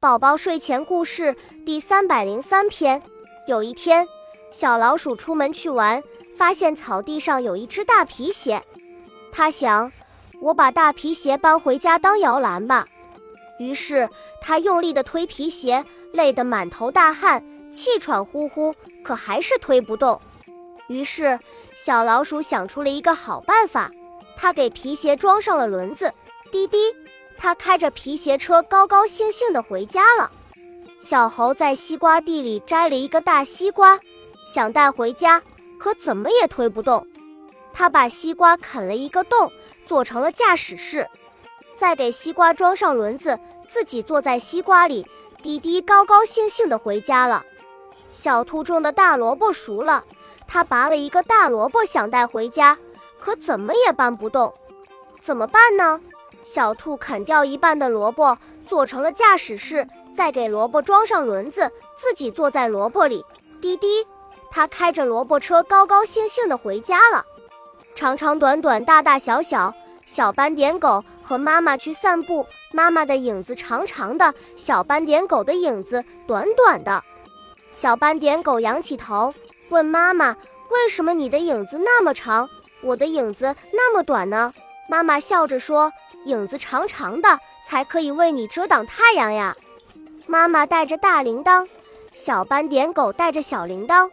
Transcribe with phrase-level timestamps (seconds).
[0.00, 3.02] 宝宝睡前故事第三百零三篇。
[3.46, 4.08] 有一天，
[4.50, 6.02] 小老鼠出门去玩，
[6.34, 8.62] 发现草地上有一只大皮鞋。
[9.30, 9.92] 它想，
[10.40, 12.88] 我把大皮鞋搬回家当摇篮吧。
[13.58, 14.08] 于是，
[14.40, 18.74] 它用力地推皮鞋，累得满头大汗，气喘呼呼，
[19.04, 20.18] 可还是推不动。
[20.88, 21.38] 于是，
[21.76, 23.90] 小老鼠想出了一个好办法，
[24.34, 26.10] 它给皮鞋装上了轮子，
[26.50, 26.78] 滴滴。
[27.42, 30.30] 他开着皮鞋车，高高兴兴地回家了。
[31.00, 33.98] 小猴在西瓜地里摘了一个大西瓜，
[34.46, 35.42] 想带回家，
[35.78, 37.06] 可怎么也推不动。
[37.72, 39.50] 他把西瓜啃了一个洞，
[39.86, 41.08] 做成了驾驶室，
[41.78, 45.06] 再给西瓜装上轮子，自己坐在西瓜里，
[45.42, 47.42] 滴滴高高兴兴地回家了。
[48.12, 50.04] 小兔种的大萝卜熟了，
[50.46, 52.76] 他拔了一个大萝卜，想带回家，
[53.18, 54.52] 可怎么也搬不动。
[55.22, 55.98] 怎么办呢？
[56.42, 58.36] 小兔啃掉一半的萝卜，
[58.66, 63.24] 做成了驾驶室，再给萝卜装上轮子，自己坐在萝卜里。
[63.60, 64.06] 滴滴，
[64.50, 67.24] 它开着萝卜车，高高兴兴地回家了。
[67.94, 69.74] 长长短短，大大小小，
[70.06, 77.02] 小斑点狗和妈妈去散步，妈妈的影子长长的，小斑点狗的影子短短的。
[77.70, 79.34] 小斑点狗仰起头，
[79.68, 80.34] 问妈妈
[80.70, 82.48] ：“为什么你的影子那么长，
[82.80, 84.54] 我的影子那么短呢？”
[84.88, 85.92] 妈妈笑着说。
[86.24, 89.56] 影子长长的，才可以为你遮挡太阳呀。
[90.26, 91.66] 妈妈带着大铃铛，
[92.14, 94.10] 小斑点狗带着小铃铛。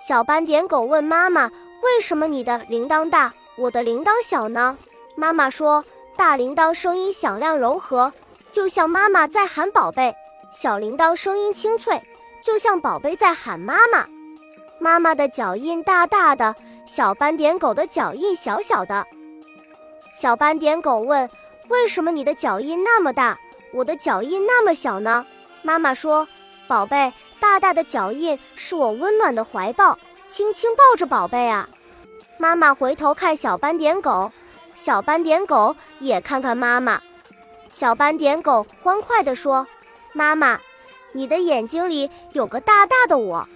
[0.00, 1.50] 小斑点狗问妈妈
[1.82, 4.78] ：“为什么你的铃铛大，我的铃铛小呢？”
[5.16, 5.84] 妈妈说
[6.16, 8.12] ：“大铃铛声音响亮柔和，
[8.52, 10.12] 就像妈妈在喊宝贝；
[10.52, 12.00] 小铃铛声音清脆，
[12.42, 14.06] 就像宝贝在喊妈妈。”
[14.78, 16.54] 妈妈的脚印大大的，
[16.86, 19.06] 小斑点狗的脚印小小的。
[20.12, 21.28] 小斑点狗问
[21.68, 23.38] ：“为什么你的脚印那么大，
[23.72, 25.24] 我的脚印那么小呢？”
[25.62, 26.26] 妈妈说
[26.66, 31.68] ：“宝贝，大大的脚印是我温暖的怀抱，轻轻抱着宝贝啊。”
[32.38, 34.32] 妈妈回头看小斑点狗，
[34.74, 37.00] 小斑点狗也看看妈妈。
[37.70, 39.66] 小斑点狗欢快地说
[40.12, 40.58] ：“妈妈，
[41.12, 43.48] 你的眼睛里有个大大的我。”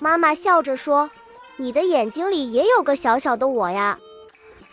[0.00, 1.10] 妈妈笑着说
[1.56, 3.98] ：“你的眼睛里也有个小小的我呀。”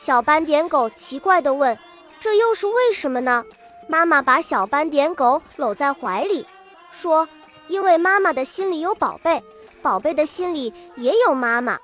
[0.02, 1.78] 小斑点狗奇怪地问
[2.22, 3.44] ：“这又是为什么呢？”
[3.86, 6.46] 妈妈把小斑点狗搂在怀里，
[6.90, 7.28] 说
[7.68, 9.44] ：“因为妈妈的心里有宝贝，
[9.82, 11.78] 宝贝的心里也有妈妈。”